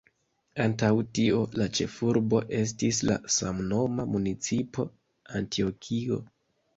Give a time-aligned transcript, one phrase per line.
[0.63, 4.87] Antaŭ tio, la ĉefurbo estis la samnoma municipo
[5.41, 6.19] Antjokio.